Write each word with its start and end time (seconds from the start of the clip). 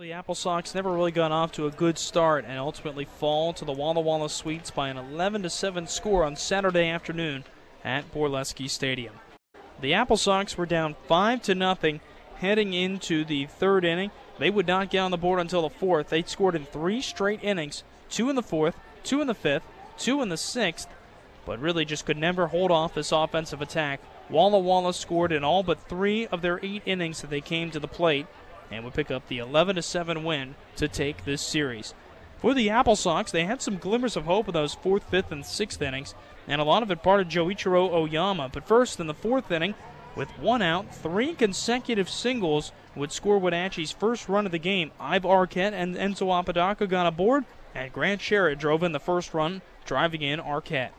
The 0.00 0.14
Apple 0.14 0.34
Sox 0.34 0.74
never 0.74 0.90
really 0.90 1.12
got 1.12 1.30
off 1.30 1.52
to 1.52 1.66
a 1.66 1.70
good 1.70 1.98
start 1.98 2.46
and 2.48 2.58
ultimately 2.58 3.04
fall 3.04 3.52
to 3.52 3.66
the 3.66 3.72
Walla 3.72 4.00
Walla 4.00 4.30
Sweets 4.30 4.70
by 4.70 4.88
an 4.88 4.96
11 4.96 5.46
7 5.50 5.86
score 5.86 6.24
on 6.24 6.36
Saturday 6.36 6.88
afternoon 6.88 7.44
at 7.84 8.10
Borleske 8.10 8.70
Stadium. 8.70 9.16
The 9.82 9.92
Apple 9.92 10.16
Sox 10.16 10.56
were 10.56 10.64
down 10.64 10.96
5 11.06 11.42
to 11.42 11.54
nothing 11.54 12.00
heading 12.36 12.72
into 12.72 13.26
the 13.26 13.44
third 13.44 13.84
inning. 13.84 14.10
They 14.38 14.48
would 14.48 14.66
not 14.66 14.88
get 14.88 15.00
on 15.00 15.10
the 15.10 15.18
board 15.18 15.38
until 15.38 15.60
the 15.60 15.68
fourth. 15.68 16.08
They 16.08 16.22
scored 16.22 16.54
in 16.54 16.64
three 16.64 17.02
straight 17.02 17.44
innings 17.44 17.84
two 18.08 18.30
in 18.30 18.36
the 18.36 18.42
fourth, 18.42 18.76
two 19.04 19.20
in 19.20 19.26
the 19.26 19.34
fifth, 19.34 19.64
two 19.98 20.22
in 20.22 20.30
the 20.30 20.38
sixth, 20.38 20.88
but 21.44 21.60
really 21.60 21.84
just 21.84 22.06
could 22.06 22.16
never 22.16 22.46
hold 22.46 22.70
off 22.70 22.94
this 22.94 23.12
offensive 23.12 23.60
attack. 23.60 24.00
Walla 24.30 24.60
Walla 24.60 24.94
scored 24.94 25.30
in 25.30 25.44
all 25.44 25.62
but 25.62 25.90
three 25.90 26.26
of 26.28 26.40
their 26.40 26.58
eight 26.62 26.84
innings 26.86 27.20
that 27.20 27.28
they 27.28 27.42
came 27.42 27.70
to 27.70 27.80
the 27.80 27.86
plate 27.86 28.26
and 28.70 28.84
would 28.84 28.94
pick 28.94 29.10
up 29.10 29.26
the 29.28 29.38
11 29.38 29.80
7 29.80 30.24
win 30.24 30.54
to 30.76 30.88
take 30.88 31.24
this 31.24 31.42
series. 31.42 31.94
For 32.38 32.54
the 32.54 32.70
Apple 32.70 32.96
Sox, 32.96 33.30
they 33.30 33.44
had 33.44 33.60
some 33.60 33.76
glimmers 33.76 34.16
of 34.16 34.24
hope 34.24 34.48
in 34.48 34.54
those 34.54 34.74
fourth, 34.74 35.04
fifth, 35.10 35.30
and 35.30 35.44
sixth 35.44 35.82
innings, 35.82 36.14
and 36.48 36.60
a 36.60 36.64
lot 36.64 36.82
of 36.82 36.90
it 36.90 37.02
part 37.02 37.20
of 37.20 37.28
Joichiro 37.28 37.90
Oyama. 37.92 38.48
But 38.50 38.66
first, 38.66 38.98
in 38.98 39.06
the 39.06 39.14
fourth 39.14 39.50
inning, 39.50 39.74
with 40.16 40.30
one 40.38 40.62
out, 40.62 40.94
three 40.94 41.34
consecutive 41.34 42.08
singles 42.08 42.72
would 42.96 43.12
score 43.12 43.38
Wenatchee's 43.38 43.92
first 43.92 44.28
run 44.28 44.46
of 44.46 44.52
the 44.52 44.58
game. 44.58 44.90
Iva 44.98 45.28
Arquette 45.28 45.72
and 45.72 45.94
Enzo 45.94 46.36
Apodaca 46.36 46.86
got 46.86 47.06
aboard, 47.06 47.44
and 47.74 47.92
Grant 47.92 48.20
Sherritt 48.20 48.58
drove 48.58 48.82
in 48.82 48.92
the 48.92 48.98
first 48.98 49.34
run, 49.34 49.60
driving 49.84 50.22
in 50.22 50.40
Arquette. 50.40 50.90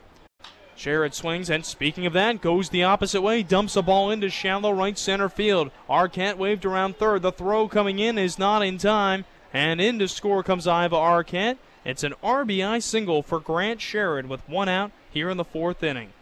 Sherritt 0.81 1.13
swings, 1.13 1.51
and 1.51 1.63
speaking 1.63 2.07
of 2.07 2.13
that, 2.13 2.41
goes 2.41 2.69
the 2.69 2.83
opposite 2.83 3.21
way, 3.21 3.43
dumps 3.43 3.75
a 3.75 3.83
ball 3.83 4.09
into 4.09 4.31
shallow 4.31 4.71
right 4.71 4.97
center 4.97 5.29
field. 5.29 5.69
Arquette 5.87 6.37
waved 6.37 6.65
around 6.65 6.97
third. 6.97 7.21
The 7.21 7.31
throw 7.31 7.67
coming 7.67 7.99
in 7.99 8.17
is 8.17 8.39
not 8.39 8.63
in 8.63 8.79
time, 8.79 9.25
and 9.53 9.79
in 9.79 9.99
to 9.99 10.07
score 10.07 10.41
comes 10.41 10.65
Iva 10.65 10.95
Arquette. 10.95 11.59
It's 11.85 12.03
an 12.03 12.15
RBI 12.23 12.81
single 12.81 13.21
for 13.21 13.39
Grant 13.39 13.79
Sherritt 13.79 14.27
with 14.27 14.41
one 14.49 14.69
out 14.69 14.91
here 15.11 15.29
in 15.29 15.37
the 15.37 15.43
fourth 15.43 15.83
inning. 15.83 16.13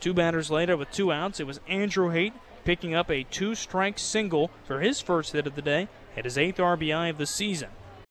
Two 0.00 0.14
batters 0.14 0.50
later 0.50 0.78
with 0.78 0.90
two 0.90 1.12
outs, 1.12 1.38
it 1.38 1.46
was 1.46 1.60
Andrew 1.68 2.08
Haight 2.08 2.32
picking 2.64 2.94
up 2.94 3.10
a 3.10 3.24
two 3.24 3.54
strike 3.54 3.98
single 3.98 4.50
for 4.64 4.80
his 4.80 5.02
first 5.02 5.34
hit 5.34 5.46
of 5.46 5.56
the 5.56 5.62
day 5.62 5.88
at 6.16 6.24
his 6.24 6.38
eighth 6.38 6.56
RBI 6.56 7.10
of 7.10 7.18
the 7.18 7.26
season. 7.26 7.68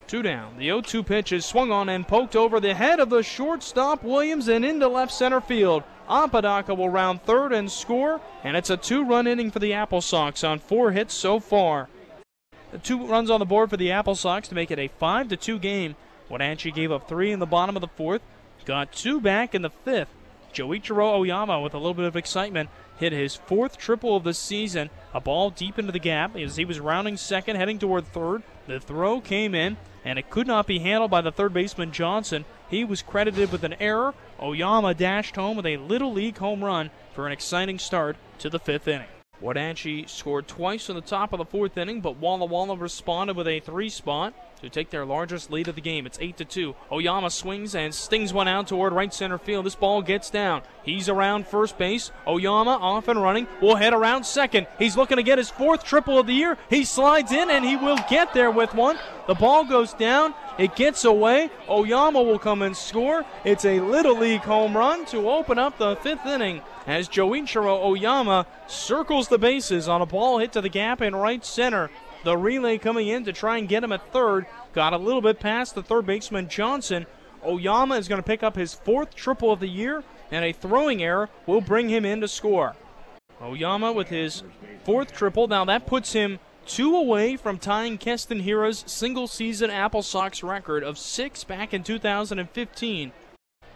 Two 0.07 0.21
down. 0.21 0.57
The 0.57 0.65
0 0.65 0.81
2 0.81 1.01
pitch 1.01 1.31
is 1.31 1.45
swung 1.45 1.71
on 1.71 1.89
and 1.89 2.07
poked 2.07 2.35
over 2.35 2.59
the 2.59 2.75
head 2.75 2.99
of 2.99 3.09
the 3.09 3.23
shortstop 3.23 4.03
Williams 4.03 4.47
and 4.47 4.63
into 4.63 4.87
left 4.87 5.11
center 5.11 5.41
field. 5.41 5.83
Apodaca 6.07 6.73
will 6.73 6.89
round 6.89 7.23
third 7.23 7.51
and 7.51 7.71
score, 7.71 8.21
and 8.43 8.55
it's 8.55 8.69
a 8.69 8.77
two 8.77 9.03
run 9.03 9.27
inning 9.27 9.51
for 9.51 9.59
the 9.59 9.73
Apple 9.73 10.01
Sox 10.01 10.43
on 10.43 10.59
four 10.59 10.91
hits 10.91 11.13
so 11.13 11.39
far. 11.39 11.89
The 12.71 12.77
two 12.77 13.05
runs 13.05 13.29
on 13.29 13.39
the 13.39 13.45
board 13.45 13.69
for 13.69 13.77
the 13.77 13.91
Apple 13.91 14.15
Sox 14.15 14.47
to 14.49 14.55
make 14.55 14.71
it 14.71 14.79
a 14.79 14.87
5 14.87 15.29
to 15.29 15.37
2 15.37 15.59
game. 15.59 15.95
Wenatchee 16.29 16.71
gave 16.71 16.91
up 16.91 17.07
three 17.07 17.31
in 17.31 17.39
the 17.39 17.45
bottom 17.45 17.75
of 17.77 17.81
the 17.81 17.87
fourth, 17.87 18.21
got 18.65 18.91
two 18.91 19.21
back 19.21 19.55
in 19.55 19.61
the 19.61 19.69
fifth. 19.69 20.09
Joichiro 20.53 21.17
Oyama, 21.17 21.61
with 21.61 21.73
a 21.73 21.77
little 21.77 21.93
bit 21.93 22.05
of 22.05 22.15
excitement, 22.15 22.69
hit 22.97 23.11
his 23.11 23.35
fourth 23.35 23.77
triple 23.77 24.15
of 24.15 24.23
the 24.23 24.33
season. 24.33 24.89
A 25.13 25.19
ball 25.19 25.49
deep 25.49 25.77
into 25.77 25.91
the 25.91 25.99
gap 25.99 26.35
as 26.35 26.55
he 26.55 26.65
was 26.65 26.79
rounding 26.79 27.17
second, 27.17 27.57
heading 27.57 27.77
toward 27.77 28.07
third. 28.07 28.43
The 28.67 28.79
throw 28.79 29.21
came 29.21 29.53
in, 29.53 29.77
and 30.03 30.17
it 30.17 30.29
could 30.29 30.47
not 30.47 30.65
be 30.65 30.79
handled 30.79 31.11
by 31.11 31.21
the 31.21 31.31
third 31.31 31.53
baseman 31.53 31.91
Johnson. 31.91 32.45
He 32.69 32.83
was 32.83 33.01
credited 33.01 33.51
with 33.51 33.63
an 33.63 33.75
error. 33.79 34.13
Oyama 34.41 34.93
dashed 34.93 35.35
home 35.35 35.57
with 35.57 35.65
a 35.65 35.77
little 35.77 36.11
league 36.11 36.37
home 36.37 36.63
run 36.63 36.91
for 37.13 37.25
an 37.25 37.31
exciting 37.31 37.79
start 37.79 38.17
to 38.39 38.49
the 38.49 38.59
fifth 38.59 38.87
inning. 38.87 39.07
Wenatchee 39.41 40.05
scored 40.07 40.47
twice 40.47 40.89
in 40.89 40.95
the 40.95 41.01
top 41.01 41.33
of 41.33 41.39
the 41.39 41.45
fourth 41.45 41.77
inning, 41.77 42.01
but 42.01 42.17
Walla 42.17 42.45
Walla 42.45 42.77
responded 42.77 43.35
with 43.35 43.47
a 43.47 43.59
three 43.59 43.89
spot 43.89 44.33
to 44.61 44.69
take 44.69 44.89
their 44.89 45.05
largest 45.05 45.51
lead 45.51 45.67
of 45.67 45.75
the 45.75 45.81
game. 45.81 46.05
It's 46.05 46.17
8 46.19 46.37
to 46.37 46.45
2. 46.45 46.75
Oyama 46.91 47.29
swings 47.29 47.75
and 47.75 47.93
stings 47.93 48.33
one 48.33 48.47
out 48.47 48.67
toward 48.67 48.93
right 48.93 49.13
center 49.13 49.37
field. 49.37 49.65
This 49.65 49.75
ball 49.75 50.01
gets 50.01 50.29
down. 50.29 50.61
He's 50.83 51.09
around 51.09 51.47
first 51.47 51.77
base. 51.77 52.11
Oyama 52.25 52.71
off 52.71 53.07
and 53.07 53.21
running. 53.21 53.47
Will 53.61 53.75
head 53.75 53.93
around 53.93 54.25
second. 54.25 54.67
He's 54.79 54.97
looking 54.97 55.17
to 55.17 55.23
get 55.23 55.37
his 55.37 55.49
fourth 55.49 55.83
triple 55.83 56.17
of 56.17 56.27
the 56.27 56.33
year. 56.33 56.57
He 56.69 56.85
slides 56.85 57.31
in 57.31 57.49
and 57.49 57.65
he 57.65 57.75
will 57.75 57.99
get 58.09 58.33
there 58.33 58.51
with 58.51 58.73
one. 58.73 58.97
The 59.27 59.35
ball 59.35 59.65
goes 59.65 59.93
down. 59.93 60.33
It 60.57 60.75
gets 60.75 61.03
away. 61.03 61.49
Oyama 61.69 62.23
will 62.23 62.39
come 62.39 62.61
and 62.61 62.77
score. 62.77 63.25
It's 63.43 63.65
a 63.65 63.81
little 63.81 64.17
league 64.17 64.41
home 64.41 64.75
run 64.75 65.05
to 65.07 65.29
open 65.29 65.59
up 65.59 65.77
the 65.77 65.97
fifth 65.97 66.25
inning 66.25 66.61
as 66.87 67.09
Joichiro 67.09 67.83
Oyama 67.83 68.47
circles 68.67 69.27
the 69.27 69.37
bases 69.37 69.89
on 69.89 70.01
a 70.01 70.05
ball 70.05 70.37
hit 70.37 70.53
to 70.53 70.61
the 70.61 70.69
gap 70.69 71.01
in 71.01 71.15
right 71.15 71.43
center. 71.43 71.89
The 72.23 72.37
relay 72.37 72.77
coming 72.77 73.09
in 73.09 73.25
to 73.25 73.33
try 73.33 73.57
and 73.57 73.67
get 73.67 73.83
him 73.83 73.91
at 73.91 74.13
third. 74.13 74.45
Got 74.73 74.93
a 74.93 74.97
little 74.97 75.21
bit 75.21 75.39
past 75.39 75.75
the 75.75 75.83
third 75.83 76.05
baseman 76.05 76.47
Johnson. 76.47 77.05
Oyama 77.45 77.95
is 77.95 78.07
going 78.07 78.21
to 78.21 78.25
pick 78.25 78.41
up 78.41 78.55
his 78.55 78.73
fourth 78.73 79.13
triple 79.13 79.51
of 79.51 79.59
the 79.59 79.67
year, 79.67 80.03
and 80.31 80.43
a 80.43 80.53
throwing 80.53 81.03
error 81.03 81.29
will 81.45 81.61
bring 81.61 81.89
him 81.89 82.05
in 82.05 82.21
to 82.21 82.27
score. 82.27 82.75
Oyama 83.41 83.91
with 83.91 84.07
his 84.07 84.41
fourth 84.83 85.11
triple. 85.13 85.47
Now 85.47 85.65
that 85.65 85.85
puts 85.85 86.13
him 86.13 86.39
two 86.65 86.95
away 86.95 87.37
from 87.37 87.57
tying 87.57 87.97
Keston 87.97 88.41
Hiura's 88.41 88.83
single 88.87 89.27
season 89.27 89.69
Apple 89.69 90.01
Sox 90.01 90.43
record 90.43 90.83
of 90.83 90.97
six 90.97 91.43
back 91.43 91.73
in 91.73 91.83
2015. 91.83 93.11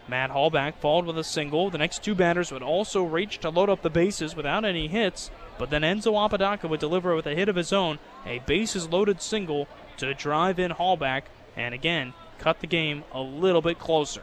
Matt 0.07 0.31
Hallback 0.31 0.75
followed 0.75 1.05
with 1.05 1.19
a 1.19 1.23
single. 1.23 1.69
The 1.69 1.77
next 1.77 2.03
two 2.03 2.16
batters 2.16 2.51
would 2.51 2.63
also 2.63 3.03
reach 3.03 3.38
to 3.39 3.50
load 3.50 3.69
up 3.69 3.83
the 3.83 3.91
bases 3.91 4.35
without 4.35 4.66
any 4.66 4.88
hits, 4.88 5.29
but 5.59 5.69
then 5.69 5.83
Enzo 5.83 6.23
Apodaca 6.25 6.67
would 6.67 6.79
deliver 6.79 7.16
with 7.16 7.27
a 7.27 7.35
hit 7.35 7.47
of 7.47 7.55
his 7.55 7.72
own, 7.72 8.00
a 8.25 8.39
bases 8.39 8.89
loaded 8.89 9.21
single 9.21 9.67
to 9.97 10.13
drive 10.16 10.57
in 10.57 10.71
Hallback, 10.71 11.23
and 11.56 11.75
again 11.75 12.13
cut 12.39 12.59
the 12.59 12.67
game 12.67 13.03
a 13.13 13.21
little 13.21 13.61
bit 13.61 13.77
closer. 13.77 14.21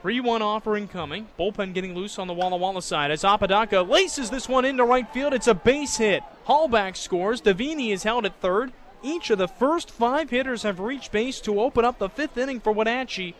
3 0.00 0.20
1 0.20 0.40
offer 0.42 0.76
incoming. 0.76 1.28
Bullpen 1.38 1.74
getting 1.74 1.94
loose 1.94 2.18
on 2.18 2.26
the 2.26 2.34
Walla 2.34 2.56
Walla 2.56 2.82
side 2.82 3.10
as 3.10 3.22
Apodaca 3.22 3.82
laces 3.82 4.30
this 4.30 4.48
one 4.48 4.64
into 4.64 4.84
right 4.84 5.08
field. 5.12 5.34
It's 5.34 5.46
a 5.46 5.54
base 5.54 5.96
hit. 5.96 6.22
Hallback 6.46 6.96
scores. 6.96 7.40
Davini 7.40 7.92
is 7.92 8.02
held 8.02 8.26
at 8.26 8.40
third. 8.40 8.72
Each 9.02 9.30
of 9.30 9.38
the 9.38 9.48
first 9.48 9.90
five 9.90 10.30
hitters 10.30 10.62
have 10.62 10.80
reached 10.80 11.12
base 11.12 11.40
to 11.42 11.60
open 11.60 11.84
up 11.84 11.98
the 11.98 12.08
fifth 12.08 12.36
inning 12.36 12.60
for 12.60 12.72
Wenatchee. 12.72 13.34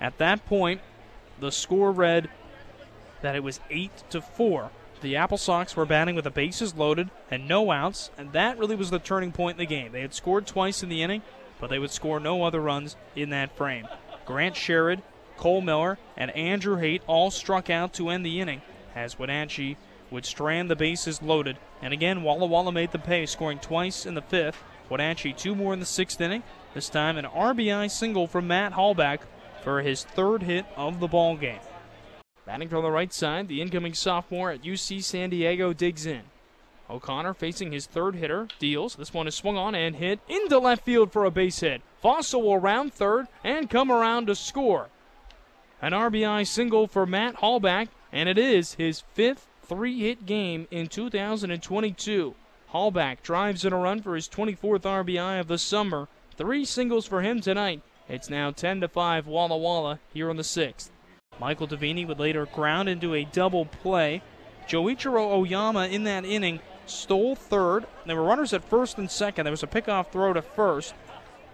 At 0.00 0.18
that 0.18 0.46
point, 0.46 0.80
the 1.40 1.52
score 1.52 1.92
read 1.92 2.28
that 3.22 3.36
it 3.36 3.42
was 3.42 3.60
8 3.70 3.90
to 4.10 4.20
4. 4.20 4.70
The 5.00 5.16
Apple 5.16 5.38
Sox 5.38 5.76
were 5.76 5.84
batting 5.84 6.14
with 6.14 6.24
the 6.24 6.30
bases 6.30 6.74
loaded 6.74 7.10
and 7.30 7.46
no 7.46 7.70
outs, 7.70 8.10
and 8.16 8.32
that 8.32 8.58
really 8.58 8.76
was 8.76 8.90
the 8.90 8.98
turning 8.98 9.32
point 9.32 9.56
in 9.56 9.66
the 9.66 9.66
game. 9.66 9.92
They 9.92 10.00
had 10.00 10.14
scored 10.14 10.46
twice 10.46 10.82
in 10.82 10.88
the 10.88 11.02
inning, 11.02 11.22
but 11.60 11.70
they 11.70 11.78
would 11.78 11.90
score 11.90 12.18
no 12.18 12.44
other 12.44 12.60
runs 12.60 12.96
in 13.14 13.30
that 13.30 13.56
frame. 13.56 13.86
Grant 14.24 14.54
Sherritt, 14.54 15.02
Cole 15.36 15.60
Miller, 15.60 15.98
and 16.16 16.30
Andrew 16.32 16.76
Haight 16.76 17.02
all 17.06 17.30
struck 17.30 17.70
out 17.70 17.92
to 17.94 18.08
end 18.08 18.24
the 18.24 18.40
inning 18.40 18.62
as 18.94 19.18
Wenatchee 19.18 19.76
would 20.10 20.24
strand 20.24 20.70
the 20.70 20.76
bases 20.76 21.22
loaded. 21.22 21.58
And 21.82 21.92
again, 21.92 22.22
Walla 22.22 22.46
Walla 22.46 22.72
made 22.72 22.92
the 22.92 22.98
pay, 22.98 23.26
scoring 23.26 23.58
twice 23.58 24.06
in 24.06 24.14
the 24.14 24.22
fifth. 24.22 24.62
Wenatchee 24.88 25.32
two 25.32 25.54
more 25.54 25.72
in 25.72 25.80
the 25.80 25.86
sixth 25.86 26.20
inning. 26.20 26.42
This 26.74 26.88
time 26.88 27.16
an 27.16 27.24
RBI 27.24 27.90
single 27.90 28.26
from 28.26 28.46
Matt 28.46 28.72
Hallback 28.72 29.20
for 29.62 29.82
his 29.82 30.04
third 30.04 30.42
hit 30.42 30.64
of 30.76 31.00
the 31.00 31.08
ball 31.08 31.36
game. 31.36 31.60
Batting 32.44 32.68
from 32.68 32.82
the 32.82 32.90
right 32.90 33.12
side, 33.12 33.48
the 33.48 33.60
incoming 33.60 33.94
sophomore 33.94 34.52
at 34.52 34.62
UC 34.62 35.02
San 35.02 35.30
Diego 35.30 35.72
digs 35.72 36.06
in. 36.06 36.22
O'Connor 36.88 37.34
facing 37.34 37.72
his 37.72 37.86
third 37.86 38.14
hitter, 38.14 38.46
deals. 38.60 38.94
This 38.94 39.12
one 39.12 39.26
is 39.26 39.34
swung 39.34 39.56
on 39.56 39.74
and 39.74 39.96
hit 39.96 40.20
into 40.28 40.58
left 40.58 40.84
field 40.84 41.10
for 41.10 41.24
a 41.24 41.32
base 41.32 41.58
hit. 41.58 41.82
Fossil 42.00 42.42
will 42.42 42.58
round 42.58 42.94
third 42.94 43.26
and 43.42 43.68
come 43.68 43.90
around 43.90 44.26
to 44.28 44.36
score. 44.36 44.88
An 45.82 45.92
RBI 45.92 46.46
single 46.46 46.86
for 46.86 47.04
Matt 47.04 47.36
Hallback, 47.36 47.88
and 48.12 48.28
it 48.28 48.38
is 48.38 48.74
his 48.74 49.00
fifth 49.00 49.48
three 49.68 49.98
hit 50.00 50.26
game 50.26 50.68
in 50.70 50.86
2022. 50.88 52.34
Hallback 52.72 53.22
drives 53.22 53.64
in 53.64 53.72
a 53.72 53.78
run 53.78 54.02
for 54.02 54.14
his 54.14 54.28
24th 54.28 54.82
RBI 54.82 55.40
of 55.40 55.48
the 55.48 55.58
summer. 55.58 56.08
Three 56.36 56.64
singles 56.64 57.06
for 57.06 57.22
him 57.22 57.40
tonight 57.40 57.82
it's 58.08 58.30
now 58.30 58.52
10 58.52 58.82
to 58.82 58.88
5 58.88 59.26
Walla 59.26 59.56
Walla 59.56 59.98
here 60.12 60.30
on 60.30 60.36
the 60.36 60.44
sixth. 60.44 60.90
Michael 61.40 61.66
Davini 61.66 62.06
would 62.06 62.20
later 62.20 62.46
ground 62.46 62.88
into 62.88 63.14
a 63.14 63.24
double 63.24 63.64
play. 63.66 64.22
Joichiro 64.68 65.32
Oyama 65.32 65.88
in 65.88 66.04
that 66.04 66.24
inning 66.24 66.60
stole 66.86 67.34
third. 67.34 67.86
There 68.06 68.16
were 68.16 68.22
runners 68.22 68.52
at 68.52 68.64
first 68.64 68.96
and 68.98 69.10
second. 69.10 69.44
There 69.44 69.50
was 69.50 69.62
a 69.62 69.66
pickoff 69.66 70.12
throw 70.12 70.32
to 70.32 70.42
first. 70.42 70.94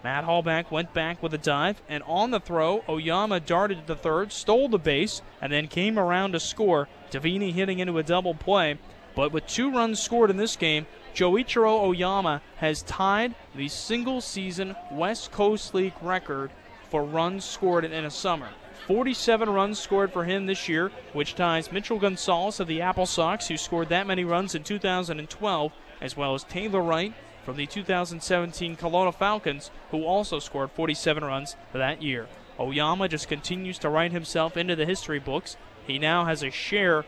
Matt 0.03 0.25
Hallback 0.25 0.69
went 0.69 0.93
back 0.93 1.23
with 1.23 1.33
a 1.33 1.37
dive, 1.37 1.81
and 1.87 2.03
on 2.03 2.31
the 2.31 2.39
throw, 2.39 2.83
Oyama 2.89 3.39
darted 3.39 3.79
to 3.79 3.87
the 3.87 3.95
third, 3.95 4.33
stole 4.33 4.67
the 4.67 4.77
base, 4.77 5.21
and 5.41 5.51
then 5.51 5.67
came 5.67 5.97
around 5.97 6.33
to 6.33 6.41
score. 6.41 6.89
Davini 7.09 7.53
hitting 7.53 7.79
into 7.79 7.97
a 7.97 8.03
double 8.03 8.33
play. 8.33 8.77
But 9.15 9.31
with 9.31 9.47
two 9.47 9.71
runs 9.71 10.01
scored 10.01 10.29
in 10.29 10.37
this 10.37 10.57
game, 10.57 10.87
Joichiro 11.15 11.83
Oyama 11.83 12.41
has 12.57 12.81
tied 12.81 13.35
the 13.55 13.69
single 13.69 14.19
season 14.19 14.75
West 14.91 15.31
Coast 15.31 15.73
League 15.73 15.93
record 16.01 16.51
for 16.89 17.03
runs 17.03 17.45
scored 17.45 17.85
in 17.85 18.05
a 18.05 18.11
summer. 18.11 18.49
47 18.87 19.49
runs 19.49 19.79
scored 19.79 20.11
for 20.11 20.25
him 20.25 20.47
this 20.47 20.67
year, 20.67 20.91
which 21.13 21.35
ties 21.35 21.71
Mitchell 21.71 21.99
Gonzalez 21.99 22.59
of 22.59 22.67
the 22.67 22.81
Apple 22.81 23.05
Sox, 23.05 23.47
who 23.47 23.55
scored 23.55 23.89
that 23.89 24.07
many 24.07 24.25
runs 24.25 24.55
in 24.55 24.63
2012, 24.63 25.71
as 26.01 26.17
well 26.17 26.33
as 26.33 26.43
Taylor 26.43 26.81
Wright 26.81 27.13
from 27.43 27.57
the 27.57 27.65
2017 27.65 28.75
Kelowna 28.77 29.13
Falcons, 29.13 29.71
who 29.91 30.03
also 30.03 30.39
scored 30.39 30.71
47 30.71 31.23
runs 31.23 31.55
that 31.73 32.01
year. 32.01 32.27
Oyama 32.59 33.07
just 33.07 33.27
continues 33.27 33.77
to 33.79 33.89
write 33.89 34.11
himself 34.11 34.55
into 34.55 34.75
the 34.75 34.85
history 34.85 35.19
books. 35.19 35.57
He 35.85 35.99
now 35.99 36.25
has 36.25 36.43
a 36.43 36.51
share 36.51 37.05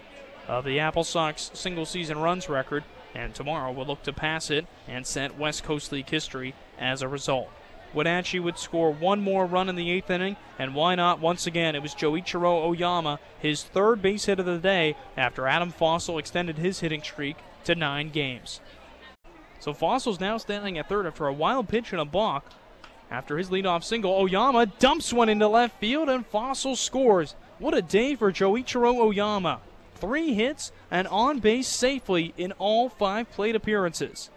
of 0.47 0.65
the 0.65 0.79
Apple 0.79 1.03
Sox 1.03 1.51
single 1.53 1.85
season 1.85 2.17
runs 2.17 2.49
record, 2.49 2.83
and 3.13 3.33
tomorrow 3.33 3.71
will 3.71 3.85
look 3.85 4.03
to 4.03 4.13
pass 4.13 4.49
it 4.51 4.65
and 4.87 5.07
set 5.07 5.37
West 5.37 5.63
Coast 5.63 5.91
League 5.91 6.09
history 6.09 6.53
as 6.77 7.01
a 7.01 7.07
result. 7.07 7.49
Wenatchee 7.93 8.39
would 8.39 8.57
score 8.57 8.91
one 8.91 9.21
more 9.21 9.45
run 9.45 9.69
in 9.69 9.75
the 9.75 9.89
eighth 9.89 10.09
inning, 10.09 10.35
and 10.59 10.75
why 10.75 10.95
not? 10.95 11.21
Once 11.21 11.47
again, 11.47 11.75
it 11.75 11.81
was 11.81 11.95
Joichiro 11.95 12.65
Oyama, 12.65 13.19
his 13.39 13.63
third 13.63 14.01
base 14.01 14.25
hit 14.25 14.39
of 14.39 14.45
the 14.45 14.57
day 14.57 14.97
after 15.15 15.47
Adam 15.47 15.71
Fossil 15.71 16.17
extended 16.17 16.57
his 16.57 16.81
hitting 16.81 17.01
streak 17.01 17.37
to 17.63 17.73
nine 17.73 18.09
games. 18.09 18.59
So 19.59 19.73
Fossil's 19.73 20.19
now 20.19 20.37
standing 20.37 20.77
at 20.77 20.89
third 20.89 21.07
after 21.07 21.27
a 21.27 21.33
wild 21.33 21.67
pitch 21.67 21.91
and 21.91 22.01
a 22.01 22.05
balk. 22.05 22.45
After 23.09 23.37
his 23.37 23.49
leadoff 23.49 23.83
single, 23.83 24.13
Oyama 24.13 24.65
dumps 24.65 25.13
one 25.13 25.29
into 25.29 25.47
left 25.47 25.79
field, 25.79 26.09
and 26.09 26.25
Fossil 26.25 26.75
scores. 26.75 27.35
What 27.59 27.73
a 27.73 27.81
day 27.81 28.15
for 28.15 28.31
Joichiro 28.31 28.95
Oyama. 28.95 29.61
Three 29.95 30.33
hits 30.33 30.71
and 30.91 31.07
on 31.07 31.39
base 31.39 31.67
safely 31.67 32.33
in 32.37 32.51
all 32.53 32.89
five 32.89 33.31
plate 33.31 33.55
appearances. 33.55 34.29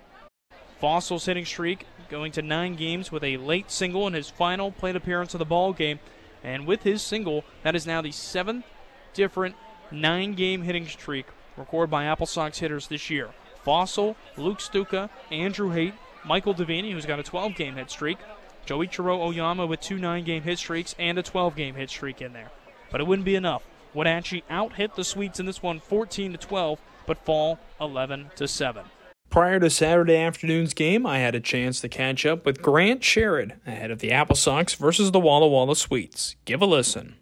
Fossil's 0.80 1.26
hitting 1.26 1.44
streak 1.44 1.86
going 2.08 2.32
to 2.32 2.42
nine 2.42 2.74
games 2.74 3.10
with 3.10 3.24
a 3.24 3.36
late 3.36 3.70
single 3.70 4.06
in 4.06 4.14
his 4.14 4.30
final 4.30 4.70
plate 4.70 4.96
appearance 4.96 5.34
of 5.34 5.38
the 5.38 5.44
ball 5.44 5.72
game. 5.72 5.98
And 6.44 6.66
with 6.66 6.82
his 6.84 7.02
single, 7.02 7.44
that 7.64 7.74
is 7.74 7.86
now 7.86 8.00
the 8.00 8.12
seventh 8.12 8.64
different 9.12 9.56
nine 9.90 10.34
game 10.34 10.62
hitting 10.62 10.86
streak 10.86 11.26
recorded 11.56 11.90
by 11.90 12.04
Apple 12.04 12.26
Sox 12.26 12.58
hitters 12.58 12.86
this 12.86 13.10
year. 13.10 13.30
Fossil, 13.68 14.16
Luke 14.38 14.62
Stuka, 14.62 15.10
Andrew 15.30 15.68
Haight, 15.68 15.92
Michael 16.24 16.54
Devaney, 16.54 16.92
who's 16.92 17.04
got 17.04 17.18
a 17.18 17.22
12 17.22 17.54
game 17.54 17.74
hit 17.74 17.90
streak, 17.90 18.16
Joey 18.64 18.86
Joichiro 18.86 19.20
Oyama 19.20 19.66
with 19.66 19.82
two 19.82 19.98
nine 19.98 20.24
game 20.24 20.42
hit 20.42 20.56
streaks 20.56 20.94
and 20.98 21.18
a 21.18 21.22
12 21.22 21.54
game 21.54 21.74
hit 21.74 21.90
streak 21.90 22.22
in 22.22 22.32
there. 22.32 22.50
But 22.90 23.02
it 23.02 23.06
wouldn't 23.06 23.26
be 23.26 23.34
enough. 23.34 23.62
Wenatchee 23.92 24.42
out 24.48 24.76
hit 24.76 24.94
the 24.94 25.04
Sweets 25.04 25.38
in 25.38 25.44
this 25.44 25.62
one 25.62 25.80
14 25.80 26.32
to 26.32 26.38
12, 26.38 26.80
but 27.04 27.22
fall 27.26 27.58
11 27.78 28.30
to 28.36 28.48
7. 28.48 28.86
Prior 29.28 29.60
to 29.60 29.68
Saturday 29.68 30.16
afternoon's 30.16 30.72
game, 30.72 31.04
I 31.04 31.18
had 31.18 31.34
a 31.34 31.40
chance 31.40 31.82
to 31.82 31.90
catch 31.90 32.24
up 32.24 32.46
with 32.46 32.62
Grant 32.62 33.02
Sherrod 33.02 33.56
ahead 33.66 33.90
of 33.90 33.98
the 33.98 34.12
Apple 34.12 34.36
Sox 34.36 34.72
versus 34.76 35.10
the 35.10 35.20
Walla 35.20 35.46
Walla 35.46 35.76
Sweets. 35.76 36.36
Give 36.46 36.62
a 36.62 36.66
listen. 36.66 37.16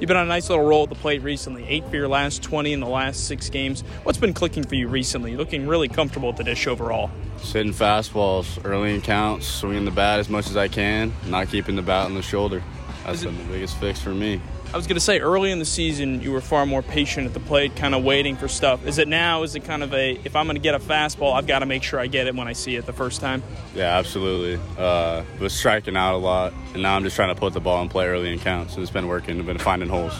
You've 0.00 0.08
been 0.08 0.16
on 0.16 0.24
a 0.24 0.28
nice 0.28 0.50
little 0.50 0.64
roll 0.64 0.82
at 0.82 0.88
the 0.88 0.96
plate 0.96 1.22
recently. 1.22 1.64
Eight 1.68 1.88
for 1.88 1.94
your 1.94 2.08
last 2.08 2.42
20 2.42 2.72
in 2.72 2.80
the 2.80 2.88
last 2.88 3.28
six 3.28 3.48
games. 3.48 3.82
What's 4.02 4.18
been 4.18 4.34
clicking 4.34 4.64
for 4.64 4.74
you 4.74 4.88
recently? 4.88 5.36
Looking 5.36 5.68
really 5.68 5.86
comfortable 5.86 6.30
at 6.30 6.36
the 6.36 6.42
dish 6.42 6.66
overall. 6.66 7.08
Sitting 7.36 7.72
fastballs 7.72 8.58
early 8.64 8.96
in 8.96 9.00
counts, 9.00 9.46
swinging 9.46 9.84
the 9.84 9.92
bat 9.92 10.18
as 10.18 10.28
much 10.28 10.48
as 10.48 10.56
I 10.56 10.66
can, 10.66 11.12
not 11.26 11.50
keeping 11.50 11.76
the 11.76 11.82
bat 11.82 12.06
on 12.06 12.14
the 12.14 12.22
shoulder. 12.22 12.64
That's 13.04 13.22
been 13.22 13.38
the 13.38 13.44
biggest 13.44 13.78
fix 13.78 14.00
for 14.00 14.12
me. 14.14 14.40
I 14.72 14.76
was 14.76 14.86
going 14.86 14.96
to 14.96 15.00
say 15.00 15.20
early 15.20 15.50
in 15.50 15.58
the 15.58 15.66
season 15.66 16.22
you 16.22 16.32
were 16.32 16.40
far 16.40 16.64
more 16.64 16.80
patient 16.80 17.26
at 17.26 17.34
the 17.34 17.40
plate, 17.40 17.76
kind 17.76 17.94
of 17.94 18.02
waiting 18.04 18.36
for 18.36 18.48
stuff. 18.48 18.86
Is 18.86 18.96
it 18.96 19.06
now? 19.06 19.42
Is 19.42 19.54
it 19.54 19.64
kind 19.64 19.82
of 19.82 19.92
a 19.92 20.12
if 20.24 20.34
I'm 20.34 20.46
going 20.46 20.56
to 20.56 20.62
get 20.62 20.74
a 20.74 20.78
fastball, 20.78 21.34
I've 21.34 21.46
got 21.46 21.58
to 21.58 21.66
make 21.66 21.82
sure 21.82 22.00
I 22.00 22.06
get 22.06 22.26
it 22.26 22.34
when 22.34 22.48
I 22.48 22.54
see 22.54 22.76
it 22.76 22.86
the 22.86 22.92
first 22.94 23.20
time? 23.20 23.42
Yeah, 23.74 23.98
absolutely. 23.98 24.58
Uh, 24.78 25.24
was 25.38 25.52
striking 25.52 25.94
out 25.94 26.14
a 26.14 26.16
lot, 26.16 26.54
and 26.72 26.82
now 26.82 26.96
I'm 26.96 27.04
just 27.04 27.16
trying 27.16 27.34
to 27.34 27.38
put 27.38 27.52
the 27.52 27.60
ball 27.60 27.82
in 27.82 27.90
play 27.90 28.06
early 28.06 28.32
in 28.32 28.38
counts. 28.38 28.74
So 28.74 28.80
it's 28.80 28.90
been 28.90 29.08
working. 29.08 29.38
I've 29.38 29.44
been 29.44 29.58
finding 29.58 29.90
holes 29.90 30.14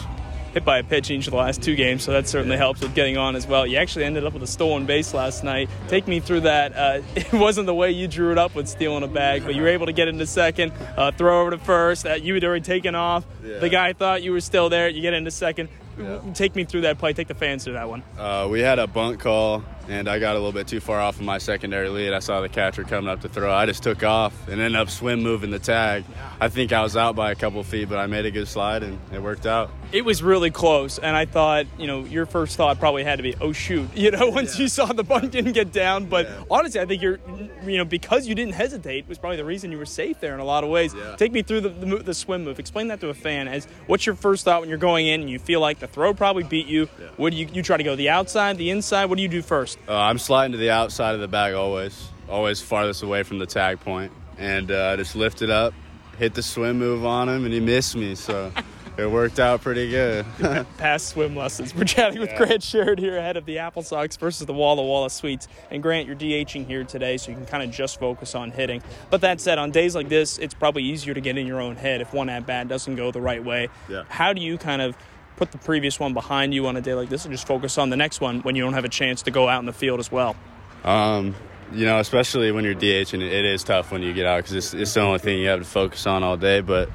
hit 0.53 0.63
by 0.63 0.77
a 0.77 0.83
pitch 0.83 1.09
each 1.09 1.27
of 1.27 1.31
the 1.31 1.37
last 1.37 1.61
two 1.61 1.75
games, 1.75 2.03
so 2.03 2.11
that 2.11 2.27
certainly 2.27 2.57
helps 2.57 2.81
with 2.81 2.93
getting 2.93 3.17
on 3.17 3.35
as 3.35 3.47
well. 3.47 3.65
You 3.65 3.77
actually 3.77 4.05
ended 4.05 4.23
up 4.23 4.33
with 4.33 4.43
a 4.43 4.47
stolen 4.47 4.85
base 4.85 5.13
last 5.13 5.43
night. 5.43 5.69
Take 5.87 6.07
me 6.07 6.19
through 6.19 6.41
that. 6.41 6.75
Uh, 6.75 7.01
it 7.15 7.33
wasn't 7.33 7.65
the 7.65 7.73
way 7.73 7.91
you 7.91 8.07
drew 8.07 8.31
it 8.31 8.37
up 8.37 8.55
with 8.55 8.67
stealing 8.67 9.03
a 9.03 9.07
bag, 9.07 9.43
but 9.43 9.55
you 9.55 9.63
were 9.63 9.67
able 9.67 9.87
to 9.87 9.93
get 9.93 10.07
into 10.07 10.25
second, 10.25 10.71
uh, 10.95 11.11
throw 11.11 11.41
over 11.41 11.51
to 11.51 11.57
first. 11.57 12.05
Uh, 12.05 12.13
you 12.13 12.33
had 12.33 12.43
already 12.43 12.63
taken 12.63 12.95
off. 12.95 13.25
Yeah. 13.43 13.59
The 13.59 13.69
guy 13.69 13.93
thought 13.93 14.23
you 14.23 14.31
were 14.31 14.41
still 14.41 14.69
there. 14.69 14.89
You 14.89 15.01
get 15.01 15.13
into 15.13 15.31
second. 15.31 15.69
Yeah. 15.97 16.19
Take 16.33 16.55
me 16.55 16.63
through 16.63 16.81
that 16.81 16.97
play. 16.97 17.13
Take 17.13 17.27
the 17.27 17.35
fans 17.35 17.63
through 17.63 17.73
that 17.73 17.87
one. 17.87 18.03
Uh, 18.17 18.47
we 18.49 18.61
had 18.61 18.79
a 18.79 18.87
bunt 18.87 19.19
call, 19.19 19.63
and 19.87 20.07
I 20.07 20.19
got 20.19 20.35
a 20.35 20.39
little 20.39 20.51
bit 20.51 20.67
too 20.67 20.79
far 20.79 20.99
off 20.99 21.15
of 21.15 21.25
my 21.25 21.37
secondary 21.37 21.89
lead. 21.89 22.13
I 22.13 22.19
saw 22.19 22.41
the 22.41 22.49
catcher 22.49 22.83
coming 22.83 23.09
up 23.09 23.21
to 23.21 23.29
throw. 23.29 23.53
I 23.53 23.65
just 23.65 23.83
took 23.83 24.03
off 24.03 24.47
and 24.47 24.61
ended 24.61 24.79
up 24.79 24.89
swim 24.89 25.21
moving 25.21 25.51
the 25.51 25.59
tag. 25.59 26.03
I 26.39 26.49
think 26.49 26.71
I 26.71 26.81
was 26.83 26.97
out 26.97 27.15
by 27.15 27.31
a 27.31 27.35
couple 27.35 27.63
feet, 27.63 27.89
but 27.89 27.97
I 27.97 28.07
made 28.07 28.25
a 28.25 28.31
good 28.31 28.47
slide, 28.47 28.83
and 28.83 28.99
it 29.13 29.21
worked 29.21 29.45
out 29.45 29.71
it 29.93 30.03
was 30.03 30.23
really 30.23 30.49
close, 30.49 30.97
and 30.97 31.15
I 31.15 31.25
thought, 31.25 31.67
you 31.77 31.85
know, 31.85 32.03
your 32.03 32.25
first 32.25 32.57
thought 32.57 32.79
probably 32.79 33.03
had 33.03 33.17
to 33.17 33.23
be, 33.23 33.35
"Oh 33.39 33.53
shoot!" 33.53 33.87
You 34.03 34.11
know, 34.11 34.29
once 34.29 34.57
yeah. 34.57 34.63
you 34.63 34.67
saw 34.67 34.87
the 34.87 35.03
bunt 35.03 35.31
didn't 35.31 35.53
get 35.53 35.71
down. 35.71 36.05
But 36.05 36.25
yeah. 36.25 36.43
honestly, 36.51 36.81
I 36.81 36.85
think 36.85 37.01
you're, 37.01 37.19
you 37.63 37.77
know, 37.77 37.85
because 37.85 38.27
you 38.27 38.35
didn't 38.35 38.55
hesitate 38.55 39.07
was 39.07 39.17
probably 39.17 39.37
the 39.37 39.45
reason 39.45 39.71
you 39.71 39.77
were 39.77 39.85
safe 39.85 40.19
there 40.19 40.33
in 40.33 40.41
a 40.41 40.43
lot 40.43 40.63
of 40.63 40.69
ways. 40.69 40.93
Yeah. 40.93 41.15
Take 41.15 41.31
me 41.31 41.41
through 41.41 41.61
the, 41.61 41.69
the, 41.69 41.97
the 41.97 42.13
swim 42.13 42.43
move. 42.43 42.59
Explain 42.59 42.87
that 42.87 42.99
to 43.01 43.09
a 43.09 43.13
fan. 43.13 43.47
As 43.47 43.65
what's 43.85 44.05
your 44.05 44.15
first 44.15 44.43
thought 44.43 44.59
when 44.59 44.67
you're 44.67 44.77
going 44.79 45.07
in 45.07 45.21
and 45.21 45.29
you 45.29 45.39
feel 45.39 45.61
like 45.61 45.79
the 45.79 45.87
throw 45.87 46.13
probably 46.13 46.43
beat 46.43 46.65
you? 46.65 46.87
What 47.15 47.31
do 47.31 47.37
you 47.37 47.47
you 47.53 47.61
try 47.61 47.77
to 47.77 47.83
go 47.83 47.95
the 47.95 48.09
outside, 48.09 48.57
the 48.57 48.71
inside? 48.71 49.05
What 49.05 49.15
do 49.15 49.21
you 49.21 49.29
do 49.29 49.43
first? 49.43 49.72
Uh, 49.87 49.97
I'm 49.97 50.17
sliding 50.17 50.53
to 50.53 50.57
the 50.57 50.71
outside 50.71 51.15
of 51.15 51.21
the 51.21 51.27
bag 51.27 51.53
always, 51.53 52.09
always 52.29 52.61
farthest 52.61 53.03
away 53.03 53.23
from 53.23 53.39
the 53.39 53.45
tag 53.45 53.79
point, 53.79 54.11
and 54.37 54.71
uh, 54.71 54.97
just 54.97 55.15
lift 55.15 55.41
it 55.41 55.49
up, 55.49 55.73
hit 56.17 56.33
the 56.33 56.43
swim 56.43 56.79
move 56.79 57.05
on 57.05 57.29
him, 57.29 57.45
and 57.45 57.53
he 57.53 57.59
missed 57.59 57.95
me. 57.95 58.15
So. 58.15 58.51
it 58.97 59.09
worked 59.09 59.39
out 59.39 59.61
pretty 59.61 59.89
good. 59.89 60.25
Past 60.77 61.09
swim 61.09 61.35
lessons. 61.35 61.73
We're 61.73 61.83
chatting 61.83 62.19
with 62.19 62.35
Grant 62.35 62.61
Sherrod 62.61 62.99
here 62.99 63.17
ahead 63.17 63.37
of 63.37 63.45
the 63.45 63.57
Apple 63.57 63.81
Sox 63.81 64.15
versus 64.17 64.45
the 64.45 64.53
Walla 64.53 64.83
Walla 64.83 65.09
Sweets. 65.09 65.47
And 65.71 65.81
Grant, 65.81 66.05
you're 66.05 66.15
DHing 66.15 66.67
here 66.67 66.83
today, 66.83 67.17
so 67.17 67.31
you 67.31 67.37
can 67.37 67.45
kind 67.45 67.63
of 67.63 67.71
just 67.71 67.99
focus 67.99 68.35
on 68.35 68.51
hitting. 68.51 68.83
But 69.09 69.21
that 69.21 69.41
said, 69.41 69.57
on 69.57 69.71
days 69.71 69.95
like 69.95 70.09
this, 70.09 70.37
it's 70.37 70.53
probably 70.53 70.83
easier 70.83 71.13
to 71.13 71.21
get 71.21 71.37
in 71.37 71.47
your 71.47 71.59
own 71.59 71.75
head 71.75 72.01
if 72.01 72.13
one 72.13 72.29
at 72.29 72.45
bat 72.45 72.67
doesn't 72.67 72.95
go 72.95 73.11
the 73.11 73.21
right 73.21 73.43
way. 73.43 73.69
Yeah. 73.89 74.03
How 74.09 74.31
do 74.33 74.41
you 74.41 74.57
kind 74.57 74.81
of 74.81 74.95
put 75.35 75.51
the 75.51 75.57
previous 75.57 75.99
one 75.99 76.13
behind 76.13 76.53
you 76.53 76.67
on 76.67 76.77
a 76.77 76.81
day 76.81 76.93
like 76.93 77.09
this 77.09 77.25
and 77.25 77.33
just 77.33 77.47
focus 77.47 77.77
on 77.77 77.89
the 77.89 77.97
next 77.97 78.21
one 78.21 78.41
when 78.41 78.55
you 78.55 78.63
don't 78.63 78.73
have 78.73 78.85
a 78.85 78.89
chance 78.89 79.23
to 79.23 79.31
go 79.31 79.47
out 79.47 79.59
in 79.59 79.65
the 79.65 79.73
field 79.73 79.99
as 79.99 80.11
well? 80.11 80.35
Um, 80.83 81.35
you 81.71 81.85
know, 81.85 81.99
especially 81.99 82.51
when 82.51 82.63
you're 82.63 82.75
DHing, 82.75 83.21
it 83.21 83.45
is 83.45 83.63
tough 83.63 83.91
when 83.91 84.01
you 84.01 84.13
get 84.13 84.25
out 84.25 84.37
because 84.37 84.53
it's, 84.53 84.73
it's 84.73 84.93
the 84.93 85.01
only 85.01 85.19
thing 85.19 85.39
you 85.39 85.47
have 85.47 85.59
to 85.59 85.65
focus 85.65 86.05
on 86.05 86.23
all 86.23 86.37
day. 86.37 86.61
But 86.61 86.89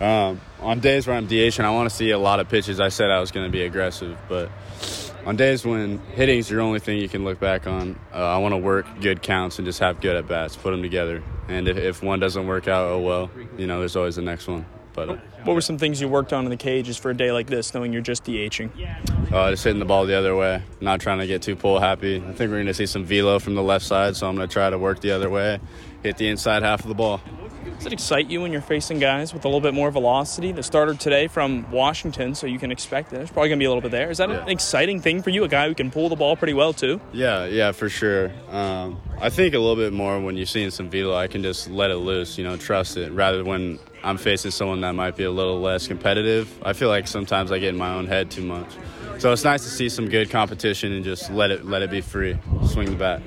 um, 0.00 0.40
on 0.60 0.80
days 0.80 1.06
where 1.06 1.16
I'm 1.16 1.28
DHing, 1.28 1.64
I 1.64 1.70
want 1.70 1.88
to 1.88 1.94
see 1.94 2.10
a 2.10 2.18
lot 2.18 2.40
of 2.40 2.48
pitches. 2.48 2.80
I 2.80 2.88
said 2.88 3.10
I 3.10 3.20
was 3.20 3.30
going 3.30 3.46
to 3.46 3.52
be 3.52 3.62
aggressive, 3.62 4.16
but 4.28 4.50
on 5.26 5.36
days 5.36 5.64
when 5.64 5.98
hitting 6.14 6.38
is 6.38 6.50
your 6.50 6.60
only 6.60 6.80
thing 6.80 6.98
you 6.98 7.08
can 7.08 7.24
look 7.24 7.40
back 7.40 7.66
on, 7.66 7.98
uh, 8.12 8.16
I 8.16 8.38
want 8.38 8.52
to 8.52 8.58
work 8.58 8.86
good 9.00 9.22
counts 9.22 9.58
and 9.58 9.66
just 9.66 9.80
have 9.80 10.00
good 10.00 10.16
at 10.16 10.28
bats, 10.28 10.56
put 10.56 10.70
them 10.70 10.82
together. 10.82 11.22
And 11.48 11.68
if, 11.68 11.76
if 11.76 12.02
one 12.02 12.20
doesn't 12.20 12.46
work 12.46 12.68
out, 12.68 12.90
oh 12.90 13.00
well, 13.00 13.30
you 13.56 13.66
know, 13.66 13.78
there's 13.78 13.96
always 13.96 14.16
the 14.16 14.22
next 14.22 14.46
one. 14.46 14.66
But 14.94 15.08
uh, 15.10 15.16
what 15.42 15.54
were 15.54 15.60
some 15.60 15.76
things 15.76 16.00
you 16.00 16.08
worked 16.08 16.32
on 16.32 16.44
in 16.44 16.50
the 16.50 16.56
cages 16.56 16.96
for 16.96 17.10
a 17.10 17.14
day 17.14 17.32
like 17.32 17.48
this, 17.48 17.74
knowing 17.74 17.92
you're 17.92 18.00
just 18.00 18.24
DHing? 18.24 18.70
Uh, 19.32 19.50
just 19.50 19.64
hitting 19.64 19.80
the 19.80 19.84
ball 19.84 20.06
the 20.06 20.16
other 20.16 20.34
way, 20.34 20.62
not 20.80 21.00
trying 21.00 21.18
to 21.18 21.26
get 21.26 21.42
too 21.42 21.56
pull 21.56 21.80
happy. 21.80 22.16
I 22.16 22.32
think 22.32 22.50
we're 22.50 22.56
going 22.56 22.66
to 22.66 22.74
see 22.74 22.86
some 22.86 23.04
velo 23.04 23.38
from 23.38 23.54
the 23.54 23.62
left 23.62 23.84
side, 23.84 24.16
so 24.16 24.28
I'm 24.28 24.36
going 24.36 24.48
to 24.48 24.52
try 24.52 24.70
to 24.70 24.78
work 24.78 25.00
the 25.00 25.10
other 25.10 25.28
way, 25.28 25.60
hit 26.02 26.16
the 26.16 26.28
inside 26.28 26.62
half 26.62 26.80
of 26.80 26.88
the 26.88 26.94
ball. 26.94 27.20
Does 27.76 27.86
it 27.86 27.92
excite 27.92 28.30
you 28.30 28.40
when 28.40 28.52
you're 28.52 28.60
facing 28.60 28.98
guys 28.98 29.34
with 29.34 29.44
a 29.44 29.48
little 29.48 29.60
bit 29.60 29.74
more 29.74 29.90
velocity? 29.90 30.52
The 30.52 30.62
starter 30.62 30.94
today 30.94 31.26
from 31.26 31.70
Washington, 31.70 32.34
so 32.34 32.46
you 32.46 32.58
can 32.58 32.70
expect 32.70 33.12
it. 33.12 33.16
There's 33.16 33.30
probably 33.30 33.48
going 33.48 33.58
to 33.58 33.62
be 33.62 33.66
a 33.66 33.68
little 33.68 33.82
bit 33.82 33.90
there. 33.90 34.10
Is 34.10 34.18
that 34.18 34.28
yeah. 34.28 34.42
an 34.42 34.48
exciting 34.48 35.00
thing 35.00 35.22
for 35.22 35.30
you? 35.30 35.44
A 35.44 35.48
guy 35.48 35.66
who 35.66 35.74
can 35.74 35.90
pull 35.90 36.08
the 36.08 36.16
ball 36.16 36.36
pretty 36.36 36.54
well, 36.54 36.72
too? 36.72 37.00
Yeah, 37.12 37.46
yeah, 37.46 37.72
for 37.72 37.88
sure. 37.88 38.30
Um, 38.50 39.00
I 39.20 39.28
think 39.28 39.54
a 39.54 39.58
little 39.58 39.76
bit 39.76 39.92
more 39.92 40.20
when 40.20 40.36
you're 40.36 40.46
seeing 40.46 40.70
some 40.70 40.88
velo, 40.88 41.16
I 41.16 41.26
can 41.26 41.42
just 41.42 41.68
let 41.68 41.90
it 41.90 41.96
loose, 41.96 42.38
you 42.38 42.44
know, 42.44 42.56
trust 42.56 42.96
it, 42.96 43.12
rather 43.12 43.38
than 43.38 43.46
when 43.46 43.78
I'm 44.04 44.18
facing 44.18 44.50
someone 44.50 44.82
that 44.82 44.94
might 44.94 45.16
be 45.16 45.24
a 45.24 45.30
little 45.30 45.60
less 45.60 45.88
competitive. 45.88 46.52
I 46.62 46.74
feel 46.74 46.88
like 46.90 47.08
sometimes 47.08 47.50
I 47.50 47.58
get 47.58 47.70
in 47.70 47.78
my 47.78 47.94
own 47.94 48.06
head 48.06 48.30
too 48.30 48.44
much. 48.44 48.68
So 49.18 49.32
it's 49.32 49.44
nice 49.44 49.62
to 49.64 49.70
see 49.70 49.88
some 49.88 50.10
good 50.10 50.28
competition 50.28 50.92
and 50.92 51.02
just 51.02 51.30
let 51.30 51.50
it 51.50 51.64
let 51.64 51.80
it 51.80 51.90
be 51.90 52.02
free, 52.02 52.36
swing 52.66 52.90
the 52.90 52.96
bat. 52.96 53.22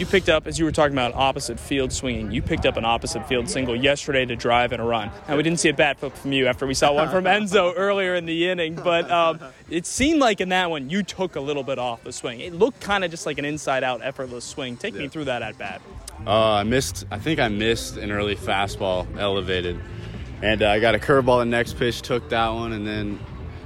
You 0.00 0.06
picked 0.06 0.30
up, 0.30 0.46
as 0.46 0.58
you 0.58 0.64
were 0.64 0.72
talking 0.72 0.94
about 0.94 1.14
opposite 1.14 1.60
field 1.60 1.92
swinging, 1.92 2.32
you 2.32 2.40
picked 2.40 2.64
up 2.64 2.78
an 2.78 2.86
opposite 2.86 3.28
field 3.28 3.50
single 3.50 3.76
yesterday 3.76 4.24
to 4.24 4.34
drive 4.34 4.72
and 4.72 4.80
a 4.80 4.84
run. 4.84 5.10
Now, 5.28 5.36
we 5.36 5.42
didn't 5.42 5.60
see 5.60 5.68
a 5.68 5.74
bat 5.74 6.00
flip 6.00 6.14
from 6.14 6.32
you 6.32 6.46
after 6.46 6.66
we 6.66 6.72
saw 6.72 6.94
one 6.94 7.10
from 7.10 7.24
Enzo 7.26 7.74
earlier 7.76 8.14
in 8.14 8.24
the 8.24 8.48
inning, 8.48 8.76
but 8.76 9.10
um, 9.10 9.38
it 9.68 9.84
seemed 9.84 10.18
like 10.18 10.40
in 10.40 10.48
that 10.48 10.70
one 10.70 10.88
you 10.88 11.02
took 11.02 11.36
a 11.36 11.40
little 11.40 11.62
bit 11.62 11.78
off 11.78 12.02
the 12.02 12.14
swing. 12.14 12.40
It 12.40 12.54
looked 12.54 12.80
kind 12.80 13.04
of 13.04 13.10
just 13.10 13.26
like 13.26 13.36
an 13.36 13.44
inside 13.44 13.84
out, 13.84 14.00
effortless 14.02 14.46
swing. 14.46 14.78
Take 14.78 14.94
yeah. 14.94 15.00
me 15.00 15.08
through 15.08 15.26
that 15.26 15.42
at 15.42 15.58
bat. 15.58 15.82
Uh, 16.26 16.54
I 16.54 16.62
missed, 16.62 17.04
I 17.10 17.18
think 17.18 17.38
I 17.38 17.48
missed 17.48 17.98
an 17.98 18.10
early 18.10 18.36
fastball 18.36 19.06
elevated. 19.18 19.78
And 20.42 20.62
uh, 20.62 20.70
I 20.70 20.80
got 20.80 20.94
a 20.94 20.98
curveball 20.98 21.40
the 21.40 21.44
next 21.44 21.78
pitch, 21.78 22.02
took 22.02 22.28
that 22.30 22.48
one, 22.48 22.72
and 22.72 22.86
then 22.86 23.18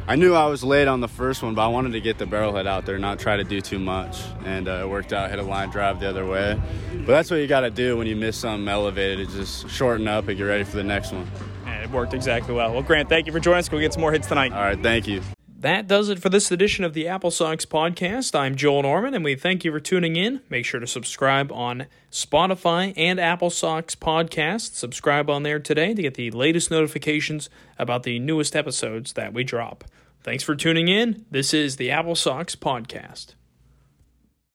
I 0.06 0.16
knew 0.16 0.34
I 0.34 0.46
was 0.46 0.62
late 0.62 0.86
on 0.86 1.00
the 1.00 1.08
first 1.08 1.42
one, 1.42 1.54
but 1.54 1.64
I 1.64 1.68
wanted 1.68 1.92
to 1.92 2.00
get 2.00 2.18
the 2.18 2.26
barrel 2.26 2.54
head 2.54 2.66
out 2.66 2.84
there, 2.84 2.98
not 2.98 3.18
try 3.18 3.36
to 3.36 3.44
do 3.44 3.60
too 3.60 3.78
much. 3.78 4.20
And 4.44 4.68
uh, 4.68 4.82
it 4.82 4.88
worked 4.88 5.12
out, 5.12 5.30
hit 5.30 5.38
a 5.38 5.42
line 5.42 5.70
drive 5.70 6.00
the 6.00 6.08
other 6.08 6.26
way. 6.26 6.60
But 6.92 7.06
that's 7.06 7.30
what 7.30 7.36
you 7.36 7.46
got 7.46 7.60
to 7.60 7.70
do 7.70 7.96
when 7.96 8.06
you 8.06 8.16
miss 8.16 8.36
something 8.36 8.68
elevated, 8.68 9.28
is 9.28 9.34
just 9.34 9.70
shorten 9.70 10.06
up 10.06 10.28
and 10.28 10.36
get 10.36 10.44
ready 10.44 10.64
for 10.64 10.76
the 10.76 10.84
next 10.84 11.12
one. 11.12 11.26
And 11.64 11.84
it 11.84 11.90
worked 11.90 12.12
exactly 12.12 12.54
well. 12.54 12.72
Well, 12.72 12.82
Grant, 12.82 13.08
thank 13.08 13.26
you 13.26 13.32
for 13.32 13.40
joining 13.40 13.60
us. 13.60 13.68
Go 13.68 13.78
get 13.78 13.94
some 13.94 14.02
more 14.02 14.12
hits 14.12 14.26
tonight. 14.26 14.52
All 14.52 14.60
right, 14.60 14.80
thank 14.82 15.06
you. 15.06 15.22
That 15.64 15.88
does 15.88 16.10
it 16.10 16.18
for 16.18 16.28
this 16.28 16.50
edition 16.50 16.84
of 16.84 16.92
the 16.92 17.08
Apple 17.08 17.30
Sox 17.30 17.64
podcast. 17.64 18.38
I'm 18.38 18.54
Joel 18.54 18.82
Norman, 18.82 19.14
and 19.14 19.24
we 19.24 19.34
thank 19.34 19.64
you 19.64 19.72
for 19.72 19.80
tuning 19.80 20.14
in. 20.14 20.42
Make 20.50 20.66
sure 20.66 20.78
to 20.78 20.86
subscribe 20.86 21.50
on 21.50 21.86
Spotify 22.12 22.92
and 22.98 23.18
Apple 23.18 23.48
Sox 23.48 23.94
podcast. 23.94 24.74
Subscribe 24.74 25.30
on 25.30 25.42
there 25.42 25.58
today 25.58 25.94
to 25.94 26.02
get 26.02 26.16
the 26.16 26.30
latest 26.32 26.70
notifications 26.70 27.48
about 27.78 28.02
the 28.02 28.18
newest 28.18 28.54
episodes 28.54 29.14
that 29.14 29.32
we 29.32 29.42
drop. 29.42 29.84
Thanks 30.22 30.44
for 30.44 30.54
tuning 30.54 30.88
in. 30.88 31.24
This 31.30 31.54
is 31.54 31.76
the 31.76 31.90
Apple 31.90 32.14
Sox 32.14 32.54
podcast. 32.54 33.28